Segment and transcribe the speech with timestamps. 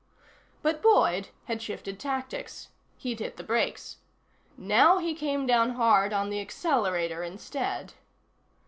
[0.63, 2.69] But Boyd had shifted tactics.
[2.97, 3.97] He'd hit the brakes.
[4.57, 7.93] Now he came down hard on the accelerator instead.